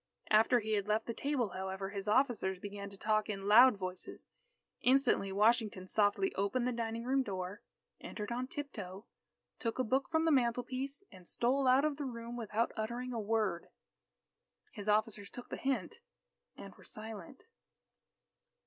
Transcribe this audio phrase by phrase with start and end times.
[0.31, 4.27] After he had left the table, however, his officers began to talk in loud voices.
[4.81, 7.61] Instantly, Washington softly opened the dining room door,
[7.99, 9.05] entered on tip toe,
[9.59, 13.19] took a book from the mantelpiece, and stole out of the room without uttering a
[13.19, 13.67] word.
[14.71, 15.99] His officers took the hint,
[16.57, 17.43] and were silent.